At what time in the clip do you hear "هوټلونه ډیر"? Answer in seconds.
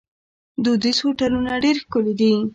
1.05-1.75